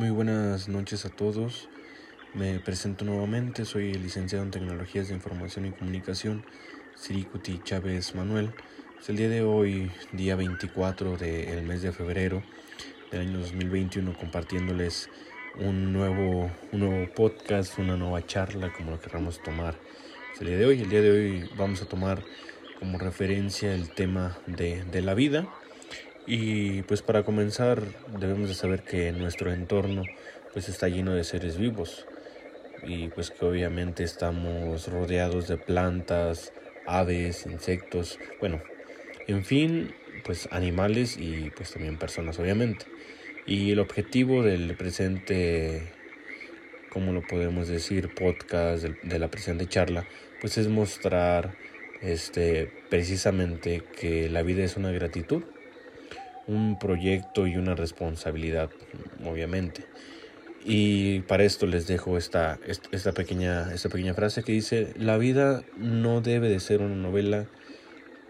Muy 0.00 0.08
buenas 0.08 0.66
noches 0.66 1.04
a 1.04 1.10
todos. 1.10 1.68
Me 2.32 2.58
presento 2.58 3.04
nuevamente, 3.04 3.66
soy 3.66 3.90
el 3.90 4.02
licenciado 4.02 4.42
en 4.42 4.50
Tecnologías 4.50 5.08
de 5.08 5.14
Información 5.14 5.66
y 5.66 5.72
Comunicación, 5.72 6.42
Siricuti 6.94 7.60
Chávez 7.62 8.14
Manuel. 8.14 8.50
Es 8.98 9.10
el 9.10 9.18
día 9.18 9.28
de 9.28 9.42
hoy, 9.42 9.90
día 10.12 10.36
24 10.36 11.18
del 11.18 11.64
mes 11.64 11.82
de 11.82 11.92
febrero 11.92 12.42
del 13.10 13.28
año 13.28 13.40
2021, 13.40 14.16
compartiéndoles 14.16 15.10
un 15.58 15.92
nuevo, 15.92 16.50
un 16.72 16.80
nuevo 16.80 17.12
podcast, 17.14 17.78
una 17.78 17.98
nueva 17.98 18.24
charla, 18.24 18.72
como 18.72 18.92
lo 18.92 19.00
queramos 19.02 19.42
tomar. 19.42 19.76
Es 20.32 20.40
el 20.40 20.46
día 20.46 20.56
de 20.56 20.64
hoy, 20.64 20.80
el 20.80 20.88
día 20.88 21.02
de 21.02 21.10
hoy 21.10 21.50
vamos 21.58 21.82
a 21.82 21.84
tomar 21.84 22.24
como 22.78 22.96
referencia 22.96 23.74
el 23.74 23.90
tema 23.90 24.38
de, 24.46 24.82
de 24.82 25.02
la 25.02 25.12
vida 25.12 25.46
y 26.26 26.82
pues 26.82 27.02
para 27.02 27.22
comenzar 27.22 27.82
debemos 28.18 28.48
de 28.48 28.54
saber 28.54 28.82
que 28.82 29.12
nuestro 29.12 29.52
entorno 29.52 30.02
pues 30.52 30.68
está 30.68 30.88
lleno 30.88 31.14
de 31.14 31.24
seres 31.24 31.56
vivos. 31.56 32.06
Y 32.82 33.08
pues 33.08 33.30
que 33.30 33.44
obviamente 33.44 34.04
estamos 34.04 34.88
rodeados 34.88 35.48
de 35.48 35.58
plantas, 35.58 36.52
aves, 36.86 37.46
insectos, 37.46 38.18
bueno, 38.40 38.62
en 39.26 39.44
fin, 39.44 39.94
pues 40.24 40.48
animales 40.50 41.16
y 41.18 41.50
pues 41.50 41.72
también 41.72 41.98
personas 41.98 42.38
obviamente. 42.38 42.86
Y 43.46 43.72
el 43.72 43.80
objetivo 43.80 44.42
del 44.42 44.76
presente, 44.76 45.92
como 46.90 47.12
lo 47.12 47.22
podemos 47.22 47.68
decir, 47.68 48.14
podcast, 48.14 48.84
de, 48.84 49.18
la 49.18 49.28
presente 49.28 49.66
charla, 49.66 50.06
pues 50.40 50.56
es 50.58 50.68
mostrar 50.68 51.54
este 52.00 52.72
precisamente 52.88 53.82
que 53.98 54.30
la 54.30 54.42
vida 54.42 54.64
es 54.64 54.76
una 54.76 54.90
gratitud 54.90 55.42
un 56.50 56.78
proyecto 56.78 57.46
y 57.46 57.56
una 57.56 57.76
responsabilidad, 57.76 58.70
obviamente. 59.24 59.84
Y 60.64 61.20
para 61.20 61.44
esto 61.44 61.66
les 61.66 61.86
dejo 61.86 62.18
esta, 62.18 62.58
esta, 62.66 63.12
pequeña, 63.12 63.72
esta 63.72 63.88
pequeña 63.88 64.14
frase 64.14 64.42
que 64.42 64.52
dice, 64.52 64.92
la 64.96 65.16
vida 65.16 65.62
no 65.76 66.20
debe 66.20 66.48
de 66.48 66.60
ser 66.60 66.80
una 66.80 66.96
novela 66.96 67.46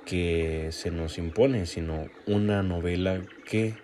que 0.05 0.69
se 0.70 0.91
nos 0.91 1.19
impone, 1.19 1.67
sino 1.67 2.08
una 2.27 2.62
novela 2.62 3.22
que 3.47 3.75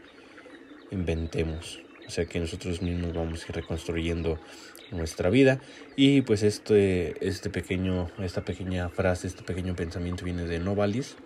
inventemos. 0.90 1.80
O 2.06 2.10
sea 2.10 2.26
que 2.26 2.38
nosotros 2.38 2.82
mismos 2.82 3.14
vamos 3.14 3.42
a 3.42 3.46
ir 3.48 3.56
reconstruyendo 3.56 4.38
nuestra 4.92 5.30
vida. 5.30 5.60
Y 5.96 6.20
pues 6.20 6.42
este, 6.42 7.26
este 7.26 7.50
pequeño, 7.50 8.10
esta 8.18 8.44
pequeña 8.44 8.90
frase, 8.90 9.26
este 9.26 9.42
pequeño 9.42 9.74
pensamiento 9.74 10.24
viene 10.24 10.44
de 10.44 10.60
Novalis 10.60 11.16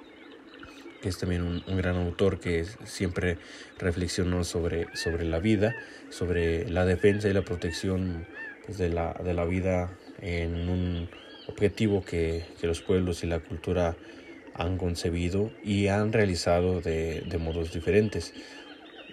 que 1.00 1.08
es 1.08 1.18
también 1.18 1.42
un, 1.42 1.76
gran 1.76 1.96
autor 1.96 2.40
que 2.40 2.64
siempre 2.84 3.38
reflexionó 3.78 4.44
sobre, 4.44 4.86
sobre 4.94 5.24
la 5.24 5.38
vida, 5.38 5.74
sobre 6.10 6.68
la 6.68 6.84
defensa 6.84 7.28
y 7.28 7.32
la 7.32 7.42
protección 7.42 8.26
pues, 8.66 8.78
de, 8.78 8.90
la, 8.90 9.14
de 9.24 9.34
la 9.34 9.44
vida 9.44 9.90
en 10.20 10.68
un 10.68 11.08
objetivo 11.48 12.04
que, 12.04 12.44
que, 12.60 12.66
los 12.66 12.82
pueblos 12.82 13.24
y 13.24 13.26
la 13.26 13.40
cultura 13.40 13.96
han 14.54 14.76
concebido 14.76 15.50
y 15.64 15.88
han 15.88 16.12
realizado 16.12 16.80
de, 16.80 17.24
modos 17.40 17.72
diferentes. 17.72 18.34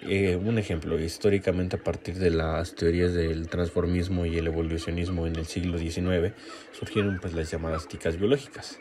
Eh, 0.02 0.36
un 0.36 0.58
ejemplo, 0.58 1.00
históricamente 1.00 1.76
a 1.76 1.82
partir 1.82 2.16
de 2.16 2.30
las 2.30 2.74
teorías 2.76 3.14
del 3.14 3.48
transformismo 3.48 4.26
y 4.26 4.36
el 4.36 4.46
evolucionismo 4.46 5.26
en 5.26 5.36
el 5.36 5.46
siglo 5.46 5.78
XIX 5.78 6.34
surgieron 6.72 7.18
pues 7.20 7.34
las 7.34 7.50
llamadas 7.50 7.86
éticas 7.86 8.16
biológicas 8.16 8.78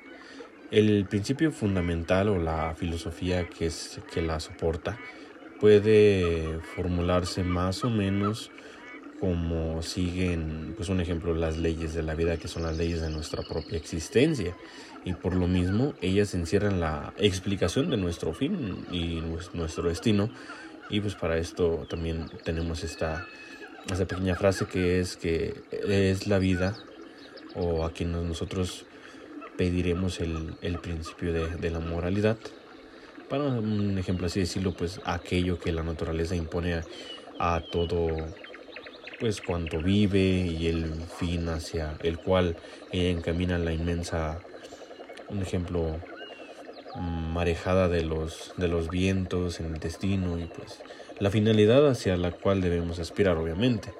el 0.71 1.05
principio 1.05 1.51
fundamental 1.51 2.29
o 2.29 2.37
la 2.37 2.75
filosofía 2.75 3.47
que, 3.47 3.67
es, 3.67 3.99
que 4.13 4.21
la 4.21 4.39
soporta 4.39 4.97
puede 5.59 6.59
formularse 6.75 7.43
más 7.43 7.83
o 7.83 7.89
menos 7.89 8.51
como 9.19 9.81
siguen, 9.81 10.73
pues 10.75 10.89
un 10.89 11.01
ejemplo, 11.01 11.33
las 11.33 11.57
leyes 11.57 11.93
de 11.93 12.03
la 12.03 12.13
vida, 12.13 12.37
que 12.37 12.47
son 12.47 12.63
las 12.63 12.77
leyes 12.77 13.01
de 13.01 13.09
nuestra 13.09 13.41
propia 13.41 13.77
existencia. 13.77 14.55
Y 15.05 15.13
por 15.13 15.35
lo 15.35 15.47
mismo, 15.47 15.93
ellas 16.01 16.35
encierran 16.35 16.79
la 16.79 17.13
explicación 17.17 17.89
de 17.89 17.97
nuestro 17.97 18.33
fin 18.33 18.85
y 18.91 19.21
nuestro 19.53 19.89
destino. 19.89 20.29
Y 20.89 21.01
pues 21.01 21.15
para 21.15 21.37
esto 21.37 21.87
también 21.89 22.27
tenemos 22.43 22.83
esta, 22.83 23.25
esta 23.91 24.05
pequeña 24.05 24.35
frase 24.35 24.65
que 24.65 24.99
es 24.99 25.17
que 25.17 25.63
es 25.71 26.27
la 26.27 26.37
vida 26.37 26.77
o 27.55 27.85
a 27.85 27.93
quien 27.93 28.11
nosotros 28.11 28.85
pediremos 29.57 30.19
el, 30.19 30.55
el 30.61 30.79
principio 30.79 31.33
de, 31.33 31.49
de, 31.57 31.69
la 31.71 31.79
moralidad. 31.79 32.37
Para 33.29 33.43
un 33.43 33.97
ejemplo 33.97 34.27
así 34.27 34.39
decirlo, 34.39 34.73
pues 34.73 35.01
aquello 35.03 35.59
que 35.59 35.71
la 35.71 35.83
naturaleza 35.83 36.35
impone 36.35 36.75
a, 36.75 36.83
a 37.39 37.61
todo, 37.71 38.07
pues 39.19 39.41
cuanto 39.41 39.81
vive 39.81 40.19
y 40.19 40.67
el 40.67 40.85
fin 41.17 41.49
hacia 41.49 41.97
el 42.03 42.19
cual 42.19 42.55
encamina 42.91 43.57
la 43.57 43.73
inmensa, 43.73 44.39
un 45.29 45.41
ejemplo, 45.41 45.99
marejada 46.99 47.87
de 47.89 48.03
los, 48.03 48.53
de 48.57 48.67
los 48.67 48.89
vientos 48.89 49.59
en 49.59 49.73
el 49.73 49.79
destino 49.79 50.39
y 50.39 50.45
pues 50.45 50.79
la 51.19 51.29
finalidad 51.29 51.87
hacia 51.87 52.17
la 52.17 52.31
cual 52.31 52.61
debemos 52.61 52.99
aspirar 52.99 53.37
obviamente. 53.37 53.93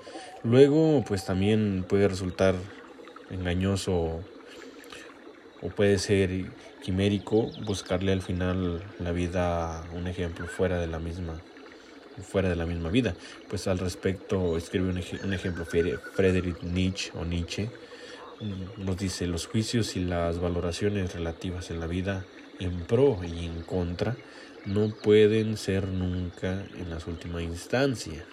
Luego 0.44 1.04
pues 1.08 1.26
también 1.26 1.86
puede 1.88 2.08
resultar 2.08 2.56
engañoso 3.30 4.22
o 5.62 5.70
puede 5.70 5.98
ser 5.98 6.30
quimérico 6.84 7.52
buscarle 7.66 8.12
al 8.12 8.22
final 8.22 8.84
la 9.00 9.12
vida 9.12 9.84
un 9.94 10.08
ejemplo 10.08 10.48
fuera 10.48 10.80
de 10.80 10.88
la 10.88 11.00
misma 11.00 11.40
fuera 12.24 12.50
de 12.50 12.56
la 12.56 12.66
misma 12.66 12.90
vida. 12.90 13.16
Pues 13.48 13.68
al 13.68 13.78
respecto 13.78 14.58
escribe 14.58 14.90
un, 14.90 15.34
ejemplo 15.34 15.66
Friedrich 15.66 16.62
Nietzsche 16.64 17.12
o 17.14 17.26
Nietzsche 17.26 17.70
mm, 18.40 18.86
nos 18.86 18.98
dice 18.98 19.28
los 19.28 19.46
juicios 19.46 19.96
y 19.96 20.00
las 20.00 20.40
valoraciones 20.40 21.14
relativas 21.14 21.70
en 21.70 21.80
la 21.80 21.88
vida 21.88 22.26
en 22.60 22.80
pro 22.86 23.20
y 23.24 23.46
en 23.46 23.62
contra 23.62 24.16
no 24.66 24.90
pueden 24.90 25.58
ser 25.58 25.88
nunca 25.88 26.66
en 26.78 26.90
las 26.90 27.08
última 27.08 27.42
instancia. 27.42 28.26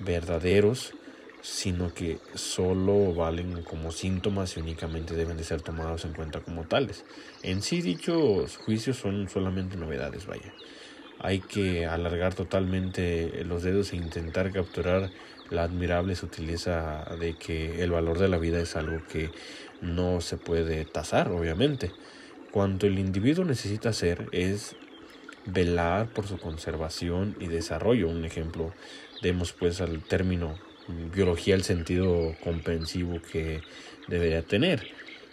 Verdaderos 0.00 0.94
sino 1.44 1.92
que 1.92 2.20
solo 2.34 3.12
valen 3.12 3.62
como 3.64 3.92
síntomas 3.92 4.56
y 4.56 4.60
únicamente 4.60 5.14
deben 5.14 5.36
de 5.36 5.44
ser 5.44 5.60
tomados 5.60 6.06
en 6.06 6.14
cuenta 6.14 6.40
como 6.40 6.64
tales. 6.64 7.04
En 7.42 7.60
sí 7.60 7.82
dichos 7.82 8.56
juicios 8.56 8.96
son 8.96 9.28
solamente 9.28 9.76
novedades, 9.76 10.24
vaya. 10.24 10.54
Hay 11.18 11.40
que 11.40 11.84
alargar 11.84 12.34
totalmente 12.34 13.44
los 13.44 13.62
dedos 13.62 13.92
e 13.92 13.96
intentar 13.96 14.52
capturar 14.52 15.10
la 15.50 15.64
admirable 15.64 16.16
sutileza 16.16 17.04
de 17.20 17.36
que 17.36 17.82
el 17.82 17.90
valor 17.90 18.18
de 18.18 18.28
la 18.28 18.38
vida 18.38 18.58
es 18.58 18.74
algo 18.74 19.02
que 19.06 19.30
no 19.82 20.22
se 20.22 20.38
puede 20.38 20.86
tasar, 20.86 21.30
obviamente. 21.30 21.92
Cuanto 22.52 22.86
el 22.86 22.98
individuo 22.98 23.44
necesita 23.44 23.90
hacer 23.90 24.28
es 24.32 24.76
velar 25.44 26.08
por 26.08 26.26
su 26.26 26.38
conservación 26.38 27.36
y 27.38 27.48
desarrollo. 27.48 28.08
Un 28.08 28.24
ejemplo, 28.24 28.72
demos 29.20 29.52
pues 29.52 29.82
al 29.82 30.02
término 30.02 30.58
biología 30.88 31.54
el 31.54 31.62
sentido 31.62 32.34
comprensivo 32.42 33.20
que 33.32 33.60
debería 34.08 34.42
tener, 34.42 34.88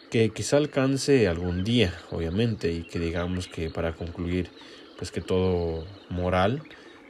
que 0.10 0.30
quizá 0.30 0.58
alcance 0.58 1.28
algún 1.28 1.64
día, 1.64 1.94
obviamente, 2.10 2.72
y 2.72 2.84
que 2.84 3.00
digamos 3.00 3.48
que 3.48 3.70
para 3.70 3.94
concluir, 3.94 4.50
pues 4.98 5.12
que 5.12 5.22
todo 5.22 5.86
moral, 6.10 6.64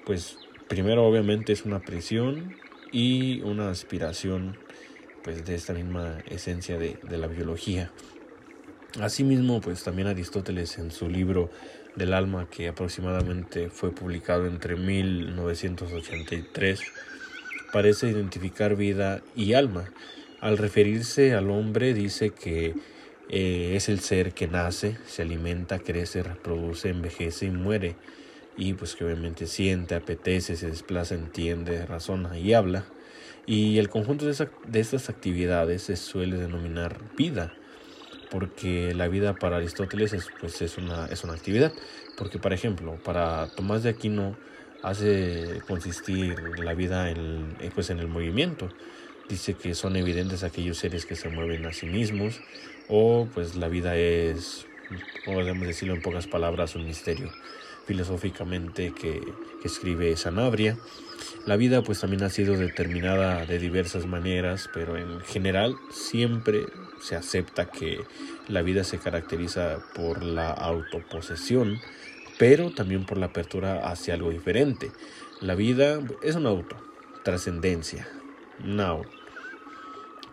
pues 0.06 0.38
primero 0.68 1.06
obviamente 1.06 1.54
es 1.54 1.66
una 1.66 1.80
presión 1.80 2.56
y 2.92 3.42
una 3.42 3.70
aspiración 3.70 4.58
pues 5.24 5.46
de 5.46 5.56
esta 5.56 5.74
misma 5.74 6.20
esencia 6.30 6.78
de, 6.78 6.98
de 7.04 7.18
la 7.18 7.28
biología. 7.28 7.92
Asimismo, 9.00 9.62
pues 9.62 9.84
también 9.84 10.08
Aristóteles 10.08 10.78
en 10.78 10.92
su 10.92 11.10
libro 11.10 11.50
del 11.96 12.14
alma, 12.14 12.48
que 12.50 12.68
aproximadamente 12.68 13.70
fue 13.70 13.92
publicado 13.92 14.48
entre 14.48 14.76
1983 14.76 16.82
parece 17.72 18.10
identificar 18.10 18.76
vida 18.76 19.22
y 19.36 19.54
alma. 19.54 19.92
Al 20.40 20.58
referirse 20.58 21.34
al 21.34 21.50
hombre 21.50 21.94
dice 21.94 22.32
que 22.32 22.76
eh, 23.30 23.74
es 23.76 23.90
el 23.90 24.00
ser 24.00 24.34
que 24.34 24.48
nace, 24.48 24.98
se 25.06 25.22
alimenta, 25.22 25.80
crece, 25.80 26.24
reproduce, 26.24 26.90
envejece 26.90 27.46
y 27.46 27.52
muere. 27.52 27.96
Y 28.58 28.74
pues 28.74 28.96
que 28.96 29.06
obviamente 29.06 29.48
siente, 29.48 29.96
apetece, 29.96 30.56
se 30.56 30.68
desplaza, 30.68 31.16
entiende, 31.16 31.86
razona 31.86 32.38
y 32.38 32.54
habla. 32.54 32.86
Y 33.46 33.78
el 33.78 33.90
conjunto 33.90 34.26
de, 34.26 34.48
de 34.68 34.80
estas 34.80 35.10
actividades 35.10 35.84
se 35.84 35.96
suele 35.96 36.38
denominar 36.38 37.00
vida 37.18 37.54
porque 38.32 38.94
la 38.96 39.10
vida 39.10 39.36
para 39.36 39.58
Aristóteles 39.58 40.14
es, 40.14 40.30
pues, 40.40 40.62
es, 40.62 40.78
una, 40.78 41.06
es 41.08 41.24
una 41.26 41.34
actividad. 41.34 41.74
Porque, 42.18 42.40
por 42.40 42.54
ejemplo, 42.54 42.98
para 43.04 43.48
Tomás 43.56 43.84
de 43.84 43.90
Aquino 43.90 44.38
hace 44.84 45.62
consistir 45.68 46.60
la 46.60 46.74
vida 46.74 47.10
en, 47.10 47.56
eh, 47.60 47.72
pues 47.74 47.90
en 47.90 48.00
el 48.00 48.08
movimiento. 48.08 48.70
Dice 49.30 49.54
que 49.54 49.76
son 49.76 49.96
evidentes 49.96 50.44
aquellos 50.44 50.78
seres 50.78 51.06
que 51.06 51.16
se 51.16 51.30
mueven 51.30 51.66
a 51.66 51.74
sí 51.74 51.86
mismos 51.86 52.42
o 52.90 53.28
pues 53.34 53.56
la 53.56 53.68
vida 53.68 53.96
es 53.96 54.66
podemos 55.26 55.66
decirlo 55.66 55.94
en 55.94 56.02
pocas 56.02 56.28
palabras, 56.28 56.76
un 56.76 56.86
misterio 56.86 57.32
filosóficamente 57.86 58.94
que, 58.94 59.22
que 59.62 59.68
escribe 59.68 60.16
Sanabria. 60.18 60.78
La 61.46 61.56
vida 61.56 61.82
pues 61.82 62.00
también 62.00 62.24
ha 62.24 62.30
sido 62.30 62.58
determinada 62.58 63.46
de 63.46 63.58
diversas 63.58 64.06
maneras, 64.06 64.70
pero 64.74 64.98
en 64.98 65.22
general 65.22 65.76
siempre 65.92 66.66
se 67.02 67.16
acepta 67.16 67.66
que 67.70 68.00
la 68.48 68.62
vida 68.62 68.84
se 68.84 69.00
caracteriza 69.00 69.80
por 69.96 70.24
la 70.24 70.52
autoposesión, 70.52 71.80
pero 72.42 72.72
también 72.72 73.06
por 73.06 73.20
la 73.20 73.28
apertura 73.28 73.88
hacia 73.88 74.16
algo 74.16 74.32
diferente. 74.32 74.92
La 75.42 75.54
vida 75.54 76.02
es 76.24 76.36
un 76.36 76.48
auto, 76.48 76.76
trascendencia, 77.24 78.08
now. 78.64 79.06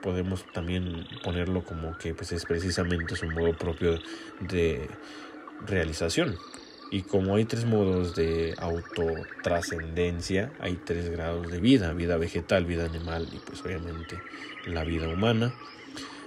Podemos 0.00 0.46
también 0.54 1.06
ponerlo 1.22 1.64
como 1.64 1.98
que 1.98 2.14
pues 2.14 2.32
es 2.32 2.46
precisamente 2.46 3.14
su 3.14 3.26
modo 3.26 3.54
propio 3.58 3.98
de 4.40 4.88
realización. 5.66 6.34
Y 6.90 7.02
como 7.02 7.34
hay 7.34 7.44
tres 7.44 7.66
modos 7.66 8.16
de 8.16 8.54
autotrascendencia, 8.56 10.50
hay 10.60 10.76
tres 10.76 11.10
grados 11.10 11.52
de 11.52 11.60
vida, 11.60 11.92
vida 11.92 12.16
vegetal, 12.16 12.64
vida 12.64 12.86
animal 12.86 13.28
y 13.30 13.36
pues 13.36 13.60
obviamente 13.60 14.16
la 14.64 14.82
vida 14.82 15.08
humana. 15.08 15.52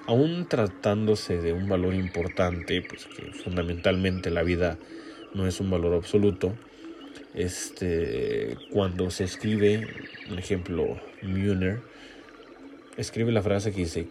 Aún 0.05 0.47
tratándose 0.47 1.41
de 1.41 1.53
un 1.53 1.67
valor 1.67 1.95
importante, 1.95 2.83
pues 2.87 3.07
que 3.07 3.33
fundamentalmente 3.33 4.29
la 4.29 4.43
vida 4.43 4.77
no 5.33 5.47
es 5.47 5.59
un 5.59 5.69
valor 5.69 5.93
absoluto, 5.93 6.53
este, 7.33 8.57
cuando 8.71 9.09
se 9.11 9.23
escribe, 9.23 9.87
un 10.29 10.39
ejemplo, 10.39 10.99
Muner, 11.21 11.81
escribe 12.97 13.31
la 13.31 13.41
frase 13.41 13.71
que 13.71 13.81
dice, 13.81 14.07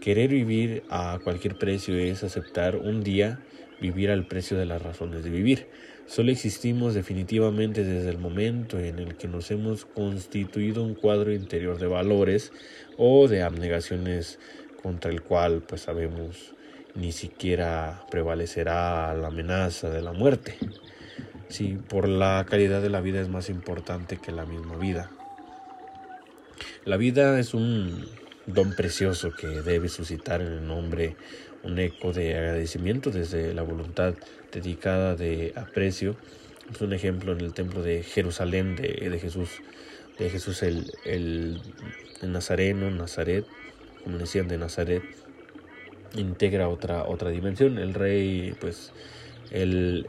querer 0.00 0.30
vivir 0.30 0.82
a 0.90 1.18
cualquier 1.22 1.56
precio 1.56 1.96
es 1.96 2.24
aceptar 2.24 2.76
un 2.76 3.02
día 3.02 3.40
vivir 3.80 4.10
al 4.10 4.26
precio 4.26 4.56
de 4.56 4.64
las 4.64 4.80
razones 4.80 5.24
de 5.24 5.30
vivir. 5.30 5.66
Solo 6.06 6.30
existimos 6.30 6.94
definitivamente 6.94 7.84
desde 7.84 8.10
el 8.10 8.18
momento 8.18 8.78
en 8.78 8.98
el 8.98 9.16
que 9.16 9.28
nos 9.28 9.50
hemos 9.50 9.84
constituido 9.84 10.84
un 10.84 10.94
cuadro 10.94 11.32
interior 11.32 11.78
de 11.78 11.86
valores 11.86 12.52
o 12.96 13.28
de 13.28 13.42
abnegaciones 13.42 14.38
contra 14.82 15.10
el 15.10 15.22
cual 15.22 15.62
pues 15.66 15.82
sabemos 15.82 16.54
ni 16.94 17.12
siquiera 17.12 18.04
prevalecerá 18.10 19.14
la 19.14 19.28
amenaza 19.28 19.90
de 19.90 20.02
la 20.02 20.12
muerte. 20.12 20.56
Por 21.88 22.08
la 22.08 22.46
calidad 22.48 22.80
de 22.80 22.88
la 22.88 23.02
vida 23.02 23.20
es 23.20 23.28
más 23.28 23.50
importante 23.50 24.16
que 24.16 24.32
la 24.32 24.46
misma 24.46 24.76
vida. 24.76 25.10
La 26.86 26.96
vida 26.96 27.38
es 27.38 27.52
un 27.52 28.06
don 28.46 28.74
precioso 28.74 29.32
que 29.32 29.46
debe 29.46 29.90
suscitar 29.90 30.40
en 30.40 30.52
el 30.52 30.70
hombre 30.70 31.14
un 31.62 31.78
eco 31.78 32.12
de 32.12 32.36
agradecimiento 32.36 33.10
desde 33.10 33.52
la 33.52 33.62
voluntad 33.62 34.14
dedicada 34.50 35.14
de 35.14 35.52
aprecio. 35.54 36.16
Es 36.72 36.80
un 36.80 36.94
ejemplo 36.94 37.32
en 37.32 37.40
el 37.40 37.52
templo 37.52 37.82
de 37.82 38.02
Jerusalén 38.02 38.74
de, 38.74 39.08
de 39.10 39.18
Jesús, 39.18 39.50
de 40.18 40.30
Jesús 40.30 40.62
el, 40.62 40.90
el, 41.04 41.60
el, 42.22 42.32
Nazareno, 42.32 42.90
Nazaret, 42.90 43.44
como 44.04 44.16
decían 44.16 44.48
de 44.48 44.56
Nazaret, 44.56 45.02
integra 46.14 46.68
otra, 46.68 47.04
otra 47.04 47.30
dimensión. 47.30 47.78
El 47.78 47.94
rey, 47.94 48.54
pues, 48.60 48.92
el, 49.50 50.06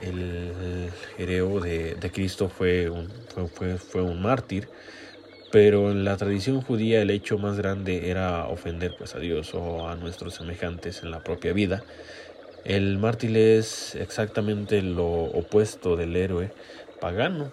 el 0.00 0.90
hereo 1.18 1.60
de, 1.60 1.94
de 1.94 2.10
Cristo 2.10 2.48
fue 2.48 2.90
un, 2.90 3.08
fue, 3.34 3.48
fue, 3.48 3.78
fue 3.78 4.02
un 4.02 4.22
mártir 4.22 4.68
pero 5.50 5.90
en 5.90 6.04
la 6.04 6.16
tradición 6.16 6.60
judía 6.60 7.00
el 7.00 7.10
hecho 7.10 7.38
más 7.38 7.56
grande 7.56 8.10
era 8.10 8.46
ofender 8.48 8.94
pues, 8.98 9.14
a 9.14 9.20
Dios 9.20 9.54
o 9.54 9.88
a 9.88 9.94
nuestros 9.96 10.34
semejantes 10.34 11.02
en 11.02 11.10
la 11.10 11.22
propia 11.22 11.52
vida. 11.52 11.82
El 12.64 12.98
mártir 12.98 13.36
es 13.36 13.94
exactamente 13.94 14.82
lo 14.82 15.06
opuesto 15.06 15.96
del 15.96 16.16
héroe 16.16 16.50
pagano. 17.00 17.52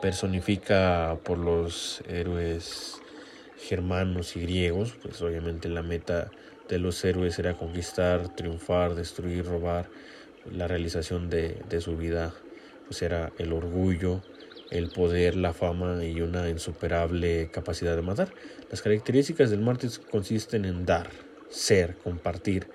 Personifica 0.00 1.18
por 1.22 1.38
los 1.38 2.02
héroes 2.08 3.00
germanos 3.56 4.34
y 4.34 4.40
griegos, 4.40 4.94
pues 5.02 5.20
obviamente 5.22 5.68
la 5.68 5.82
meta 5.82 6.30
de 6.72 6.78
los 6.78 7.04
héroes 7.04 7.38
era 7.38 7.52
conquistar, 7.52 8.34
triunfar, 8.34 8.94
destruir, 8.94 9.44
robar. 9.44 9.90
La 10.50 10.66
realización 10.66 11.28
de, 11.28 11.58
de 11.68 11.82
su 11.82 11.98
vida 11.98 12.32
pues 12.86 13.02
era 13.02 13.30
el 13.36 13.52
orgullo, 13.52 14.22
el 14.70 14.88
poder, 14.88 15.36
la 15.36 15.52
fama 15.52 16.02
y 16.02 16.22
una 16.22 16.48
insuperable 16.48 17.50
capacidad 17.52 17.94
de 17.94 18.00
matar. 18.00 18.32
Las 18.70 18.80
características 18.80 19.50
del 19.50 19.60
mártir 19.60 19.90
consisten 20.10 20.64
en 20.64 20.86
dar, 20.86 21.10
ser, 21.50 21.98
compartir. 21.98 22.68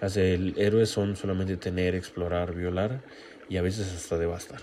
Las 0.00 0.14
del 0.14 0.58
héroe 0.58 0.84
son 0.84 1.14
solamente 1.14 1.56
tener, 1.56 1.94
explorar, 1.94 2.56
violar 2.56 3.02
y 3.48 3.56
a 3.56 3.62
veces 3.62 3.86
hasta 3.94 4.18
devastar. 4.18 4.62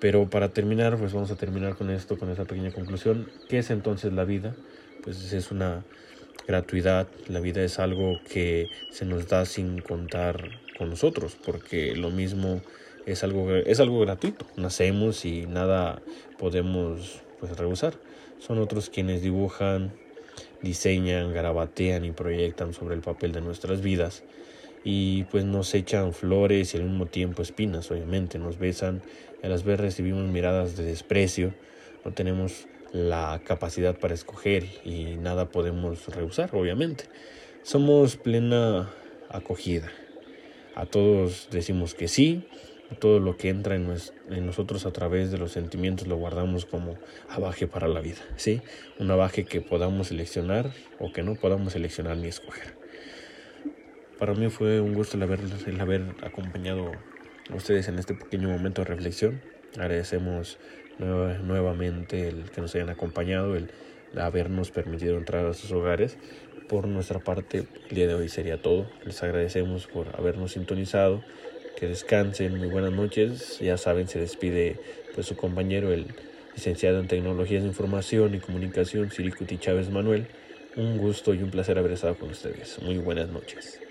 Pero 0.00 0.30
para 0.30 0.54
terminar, 0.54 0.96
pues 0.96 1.12
vamos 1.12 1.30
a 1.30 1.36
terminar 1.36 1.76
con 1.76 1.90
esto, 1.90 2.18
con 2.18 2.30
esta 2.30 2.46
pequeña 2.46 2.72
conclusión. 2.72 3.30
¿Qué 3.46 3.58
es 3.58 3.68
entonces 3.68 4.14
la 4.14 4.24
vida? 4.24 4.56
Pues 5.04 5.34
es 5.34 5.50
una 5.50 5.84
gratuidad. 6.48 7.06
La 7.28 7.40
vida 7.40 7.62
es 7.62 7.78
algo 7.78 8.18
que 8.28 8.66
se 8.90 9.04
nos 9.04 9.28
da 9.28 9.44
sin 9.44 9.80
contar 9.80 10.50
con 10.78 10.88
nosotros, 10.88 11.36
porque 11.44 11.94
lo 11.94 12.10
mismo 12.10 12.62
es 13.06 13.22
algo, 13.22 13.54
es 13.54 13.78
algo 13.80 14.00
gratuito. 14.00 14.46
Nacemos 14.56 15.26
y 15.26 15.46
nada 15.46 16.00
podemos 16.38 17.20
pues, 17.38 17.56
rehusar. 17.56 17.94
Son 18.38 18.58
otros 18.58 18.88
quienes 18.88 19.20
dibujan, 19.20 19.92
diseñan, 20.62 21.34
garabatean 21.34 22.06
y 22.06 22.12
proyectan 22.12 22.72
sobre 22.72 22.94
el 22.94 23.02
papel 23.02 23.32
de 23.32 23.42
nuestras 23.42 23.82
vidas. 23.82 24.24
Y 24.84 25.24
pues 25.24 25.44
nos 25.44 25.74
echan 25.74 26.14
flores 26.14 26.72
y 26.72 26.78
al 26.78 26.84
mismo 26.84 27.06
tiempo 27.06 27.42
espinas, 27.42 27.90
obviamente. 27.90 28.38
Nos 28.38 28.58
besan 28.58 29.02
y 29.42 29.46
a 29.46 29.50
las 29.50 29.64
veces 29.64 29.80
recibimos 29.80 30.22
miradas 30.22 30.78
de 30.78 30.84
desprecio. 30.84 31.52
No 32.06 32.12
tenemos 32.12 32.68
la 32.92 33.40
capacidad 33.44 33.98
para 33.98 34.14
escoger 34.14 34.64
y 34.84 35.16
nada 35.16 35.50
podemos 35.50 36.06
rehusar, 36.08 36.50
obviamente. 36.54 37.04
Somos 37.62 38.16
plena 38.16 38.90
acogida. 39.28 39.90
A 40.74 40.86
todos 40.86 41.48
decimos 41.50 41.94
que 41.94 42.08
sí, 42.08 42.46
todo 42.98 43.20
lo 43.20 43.36
que 43.36 43.50
entra 43.50 43.74
en, 43.74 43.86
nosotros 44.46 44.86
a 44.86 44.92
través 44.92 45.30
de 45.30 45.38
los 45.38 45.52
sentimientos 45.52 46.06
lo 46.06 46.16
guardamos 46.16 46.64
como 46.64 46.96
abaje 47.28 47.66
para 47.66 47.88
la 47.88 48.00
vida, 48.00 48.20
¿sí? 48.36 48.62
Un 48.98 49.10
abaje 49.10 49.44
que 49.44 49.60
podamos 49.60 50.08
seleccionar 50.08 50.70
o 50.98 51.12
que 51.12 51.22
no 51.22 51.34
podamos 51.34 51.74
seleccionar 51.74 52.16
ni 52.16 52.28
escoger. 52.28 52.76
Para 54.18 54.34
mí 54.34 54.48
fue 54.48 54.80
un 54.80 54.94
gusto 54.94 55.16
el 55.16 55.22
haber, 55.22 55.40
el 55.66 55.80
haber 55.80 56.02
acompañado 56.22 56.92
a 57.50 57.54
ustedes 57.54 57.88
en 57.88 57.98
este 57.98 58.14
pequeño 58.14 58.48
momento 58.48 58.82
de 58.82 58.88
reflexión. 58.88 59.42
Agradecemos 59.76 60.58
nuevamente 60.98 62.28
el 62.28 62.50
que 62.50 62.60
nos 62.60 62.74
hayan 62.74 62.90
acompañado, 62.90 63.56
el 63.56 63.70
habernos 64.16 64.70
permitido 64.70 65.16
entrar 65.16 65.46
a 65.46 65.54
sus 65.54 65.72
hogares. 65.72 66.18
Por 66.68 66.86
nuestra 66.86 67.18
parte, 67.18 67.64
el 67.88 67.94
día 67.94 68.06
de 68.06 68.14
hoy 68.14 68.28
sería 68.28 68.60
todo. 68.60 68.86
Les 69.04 69.22
agradecemos 69.22 69.86
por 69.86 70.08
habernos 70.18 70.52
sintonizado 70.52 71.22
que 71.78 71.86
descansen, 71.86 72.58
muy 72.58 72.68
buenas 72.68 72.92
noches. 72.92 73.58
Ya 73.60 73.78
saben, 73.78 74.08
se 74.08 74.18
despide 74.18 74.80
pues 75.14 75.26
su 75.26 75.36
compañero, 75.36 75.92
el 75.92 76.06
licenciado 76.54 77.00
en 77.00 77.06
Tecnologías 77.06 77.62
de 77.62 77.68
Información 77.68 78.34
y 78.34 78.40
Comunicación, 78.40 79.10
Siricuti 79.10 79.58
Chávez 79.58 79.88
Manuel. 79.88 80.26
Un 80.76 80.98
gusto 80.98 81.34
y 81.34 81.42
un 81.42 81.50
placer 81.50 81.78
haber 81.78 81.92
estado 81.92 82.16
con 82.16 82.30
ustedes. 82.30 82.80
Muy 82.82 82.98
buenas 82.98 83.28
noches. 83.28 83.87